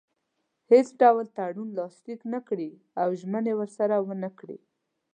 هیڅ 0.71 0.87
ډول 1.01 1.25
تړون 1.37 1.69
لاسلیک 1.79 2.21
نه 2.33 2.39
کړي 2.47 2.71
او 3.01 3.07
ژمنې 3.21 3.53
ورسره 3.57 3.95
ونه 4.07 4.29
کړي. 4.39 4.59